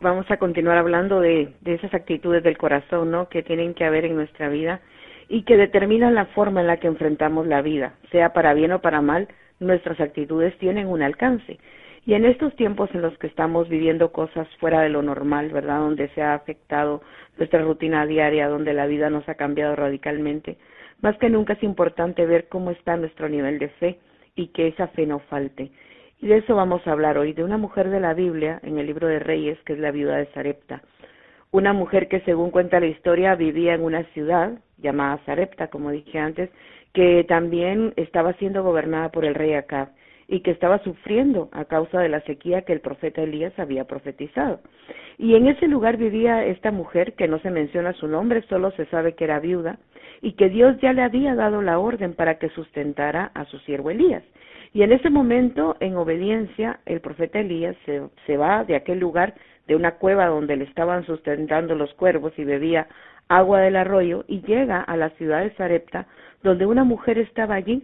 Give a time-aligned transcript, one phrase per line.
[0.00, 3.28] Vamos a continuar hablando de, de esas actitudes del corazón, ¿no?
[3.28, 4.80] Que tienen que haber en nuestra vida
[5.28, 8.80] y que determinan la forma en la que enfrentamos la vida, sea para bien o
[8.80, 9.28] para mal,
[9.60, 11.58] nuestras actitudes tienen un alcance.
[12.06, 15.80] Y en estos tiempos en los que estamos viviendo cosas fuera de lo normal, ¿verdad?
[15.80, 17.02] Donde se ha afectado
[17.36, 20.56] nuestra rutina diaria, donde la vida nos ha cambiado radicalmente,
[21.02, 23.98] más que nunca es importante ver cómo está nuestro nivel de fe
[24.36, 25.70] y que esa fe no falte.
[26.20, 28.86] Y de eso vamos a hablar hoy, de una mujer de la Biblia en el
[28.86, 30.82] libro de Reyes, que es la viuda de Sarepta.
[31.52, 36.18] Una mujer que, según cuenta la historia, vivía en una ciudad llamada Sarepta, como dije
[36.18, 36.50] antes,
[36.92, 39.90] que también estaba siendo gobernada por el rey Acab
[40.26, 44.60] y que estaba sufriendo a causa de la sequía que el profeta Elías había profetizado.
[45.16, 48.86] Y en ese lugar vivía esta mujer, que no se menciona su nombre, solo se
[48.86, 49.78] sabe que era viuda,
[50.20, 53.90] y que Dios ya le había dado la orden para que sustentara a su siervo
[53.90, 54.24] Elías.
[54.72, 59.34] Y en ese momento, en obediencia, el profeta Elías se, va de aquel lugar,
[59.66, 62.86] de una cueva donde le estaban sustentando los cuervos y bebía
[63.28, 66.06] agua del arroyo, y llega a la ciudad de Sarepta,
[66.42, 67.82] donde una mujer estaba allí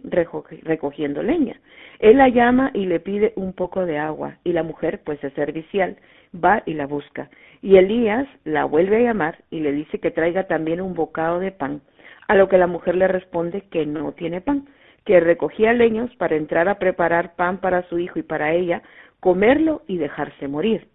[0.63, 1.59] recogiendo leña.
[1.99, 5.33] Él la llama y le pide un poco de agua, y la mujer, pues es
[5.33, 5.97] servicial,
[6.33, 7.29] va y la busca.
[7.61, 11.51] Y Elías la vuelve a llamar y le dice que traiga también un bocado de
[11.51, 11.81] pan,
[12.27, 14.65] a lo que la mujer le responde que no tiene pan
[15.05, 18.81] que recogía leños para entrar a preparar pan para su hijo y para ella,
[19.19, 20.87] comerlo y dejarse morir.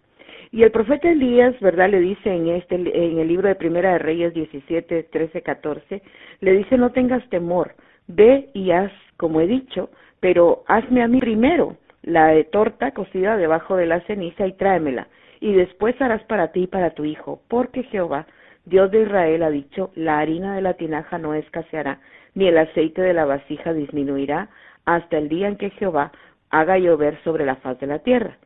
[0.53, 1.91] Y el profeta Elías, ¿verdad?
[1.91, 6.03] Le dice en este en el libro de Primera de Reyes 17, 13, 14,
[6.41, 7.75] le dice, "No tengas temor,
[8.09, 13.37] ve y haz como he dicho, pero hazme a mí primero la de torta cocida
[13.37, 15.09] debajo de la ceniza y tráemela,
[15.41, 18.27] y después harás para ti y para tu hijo, porque Jehová,
[18.65, 22.01] Dios de Israel, ha dicho, la harina de la tinaja no escaseará,
[22.35, 24.49] ni el aceite de la vasija disminuirá
[24.85, 26.13] hasta el día en que Jehová
[26.51, 28.37] haga llover sobre la faz de la tierra.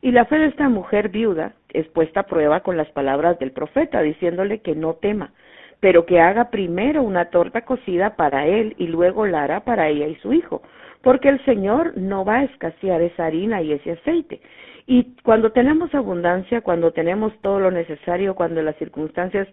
[0.00, 3.52] Y la fe de esta mujer viuda es puesta a prueba con las palabras del
[3.52, 5.32] profeta, diciéndole que no tema,
[5.78, 10.08] pero que haga primero una torta cocida para él y luego la hará para ella
[10.08, 10.62] y su hijo,
[11.02, 14.40] porque el Señor no va a escasear esa harina y ese aceite.
[14.86, 19.48] Y cuando tenemos abundancia, cuando tenemos todo lo necesario, cuando las circunstancias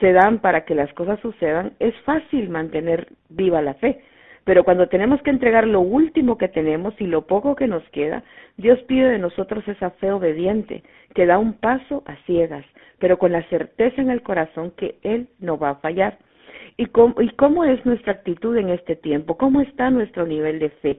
[0.00, 4.00] se dan para que las cosas sucedan, es fácil mantener viva la fe.
[4.44, 8.22] Pero cuando tenemos que entregar lo último que tenemos y lo poco que nos queda,
[8.58, 10.82] Dios pide de nosotros esa fe obediente,
[11.14, 12.64] que da un paso a ciegas,
[12.98, 16.18] pero con la certeza en el corazón que Él no va a fallar.
[16.76, 17.30] ¿Y cómo, y
[17.70, 19.36] es nuestra actitud en este tiempo?
[19.38, 20.98] ¿Cómo está nuestro nivel de fe?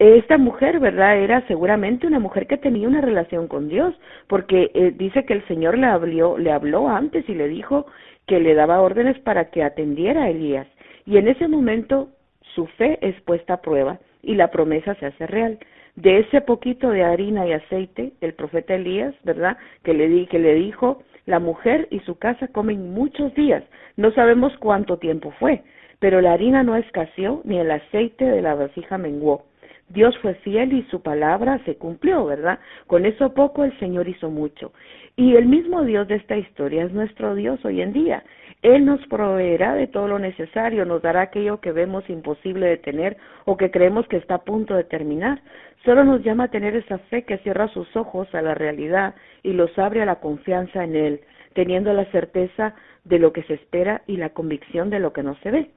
[0.00, 1.18] Esta mujer, ¿verdad?
[1.18, 3.94] Era seguramente una mujer que tenía una relación con Dios,
[4.28, 7.86] porque eh, dice que el Señor le habló, le habló antes y le dijo
[8.26, 10.66] que le daba órdenes para que atendiera a Elías.
[11.04, 12.08] Y en ese momento
[12.54, 15.58] su fe es puesta a prueba y la promesa se hace real.
[15.96, 19.58] De ese poquito de harina y aceite, el profeta Elías, ¿verdad?
[19.84, 23.64] Que le, di, que le dijo, la mujer y su casa comen muchos días.
[23.98, 25.62] No sabemos cuánto tiempo fue,
[25.98, 29.49] pero la harina no escaseó ni el aceite de la vasija menguó.
[29.90, 32.60] Dios fue fiel y su palabra se cumplió, ¿verdad?
[32.86, 34.72] Con eso poco el Señor hizo mucho.
[35.16, 38.22] Y el mismo Dios de esta historia es nuestro Dios hoy en día.
[38.62, 43.16] Él nos proveerá de todo lo necesario, nos dará aquello que vemos imposible de tener
[43.46, 45.42] o que creemos que está a punto de terminar.
[45.84, 49.54] Solo nos llama a tener esa fe que cierra sus ojos a la realidad y
[49.54, 51.20] los abre a la confianza en Él,
[51.54, 52.74] teniendo la certeza
[53.04, 55.70] de lo que se espera y la convicción de lo que no se ve.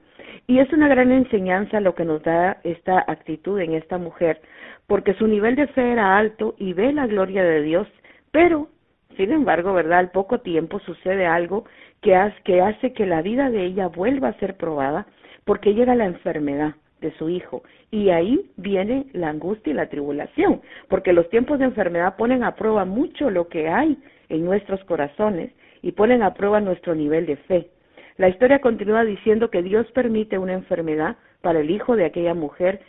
[0.46, 4.40] Y es una gran enseñanza lo que nos da esta actitud en esta mujer,
[4.86, 7.88] porque su nivel de fe era alto y ve la gloria de Dios,
[8.30, 8.68] pero,
[9.16, 10.00] sin embargo, ¿verdad?
[10.00, 11.64] Al poco tiempo sucede algo
[12.02, 15.06] que hace, que hace que la vida de ella vuelva a ser probada,
[15.44, 17.62] porque llega la enfermedad de su hijo.
[17.90, 22.56] Y ahí viene la angustia y la tribulación, porque los tiempos de enfermedad ponen a
[22.56, 25.52] prueba mucho lo que hay en nuestros corazones
[25.82, 27.68] y ponen a prueba nuestro nivel de fe.
[28.16, 32.80] La historia continúa diciendo que Dios permite una enfermedad para el hijo de aquella mujer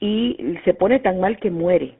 [0.00, 1.94] y se pone tan mal que muere.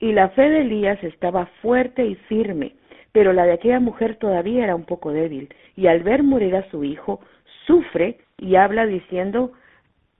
[0.00, 2.72] Y la fe de Elías estaba fuerte y firme,
[3.12, 6.68] pero la de aquella mujer todavía era un poco débil, y al ver morir a
[6.70, 7.20] su hijo,
[7.66, 9.52] sufre y habla diciendo,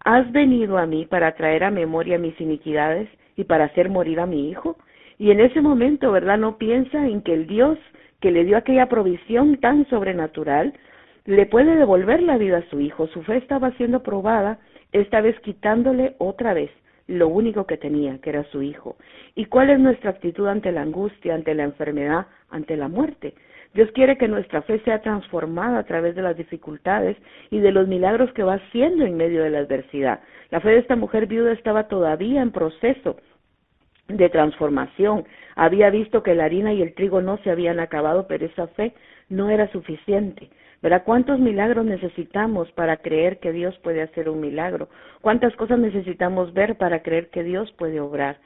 [0.06, 4.26] ¿Has venido a mí para traer a memoria mis iniquidades y para hacer morir a
[4.26, 4.76] mi hijo?
[5.18, 6.38] Y en ese momento, ¿verdad?
[6.38, 7.76] No piensa en que el Dios
[8.20, 10.74] que le dio aquella provisión tan sobrenatural,
[11.26, 13.08] le puede devolver la vida a su hijo.
[13.08, 14.58] Su fe estaba siendo probada,
[14.92, 16.70] esta vez quitándole otra vez
[17.08, 18.96] lo único que tenía, que era su hijo.
[19.34, 23.34] ¿Y cuál es nuestra actitud ante la angustia, ante la enfermedad, ante la muerte?
[23.74, 27.16] Dios quiere que nuestra fe sea transformada a través de las dificultades
[27.50, 30.20] y de los milagros que va haciendo en medio de la adversidad.
[30.50, 33.16] La fe de esta mujer viuda estaba todavía en proceso
[34.08, 35.24] de transformación.
[35.56, 38.94] Había visto que la harina y el trigo no se habían acabado, pero esa fe
[39.28, 40.48] no era suficiente.
[40.82, 41.02] ¿Verdad?
[41.04, 44.88] ¿Cuántos milagros necesitamos para creer que Dios puede hacer un milagro?
[45.20, 48.38] ¿Cuántas cosas necesitamos ver para creer que Dios puede obrar?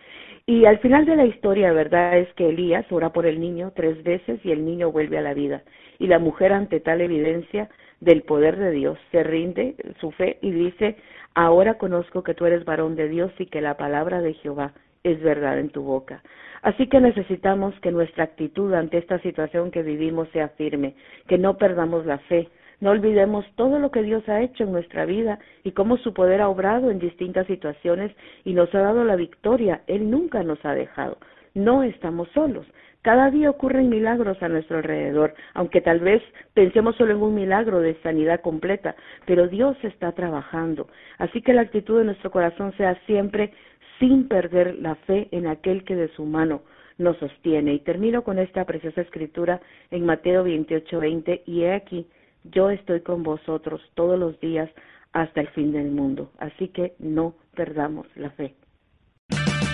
[0.47, 2.19] Y al final de la historia, ¿verdad?
[2.19, 5.35] Es que Elías ora por el niño tres veces y el niño vuelve a la
[5.35, 5.62] vida.
[5.99, 7.69] Y la mujer ante tal evidencia
[8.00, 10.97] del poder de Dios se rinde su fe y dice,
[11.35, 15.23] ahora conozco que tú eres varón de Dios y que la palabra de Jehová es
[15.23, 16.23] verdad en tu boca.
[16.62, 20.94] Así que necesitamos que nuestra actitud ante esta situación que vivimos sea firme,
[21.26, 22.49] que no perdamos la fe,
[22.81, 26.41] no olvidemos todo lo que Dios ha hecho en nuestra vida y cómo su poder
[26.41, 28.11] ha obrado en distintas situaciones
[28.44, 29.82] y nos ha dado la victoria.
[29.87, 31.19] Él nunca nos ha dejado.
[31.55, 32.67] No estamos solos.
[33.03, 36.23] Cada día ocurren milagros a nuestro alrededor, aunque tal vez
[36.53, 38.94] pensemos solo en un milagro de sanidad completa,
[39.25, 40.87] pero Dios está trabajando.
[41.19, 43.53] Así que la actitud de nuestro corazón sea siempre
[44.00, 46.62] sin perder la fe en aquel que de su mano
[46.99, 47.75] nos sostiene.
[47.75, 49.61] Y termino con esta preciosa escritura
[49.91, 52.06] en Mateo 28, 20, y he aquí,
[52.44, 54.69] yo estoy con vosotros todos los días
[55.12, 56.32] hasta el fin del mundo.
[56.38, 58.55] Así que no perdamos la fe.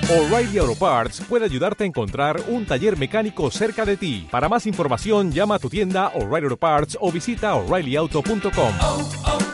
[0.09, 4.29] O'Reilly Auto Parts puede ayudarte a encontrar un taller mecánico cerca de ti.
[4.31, 9.46] Para más información, llama a tu tienda O'Reilly Auto Parts o visita oreillyauto.com.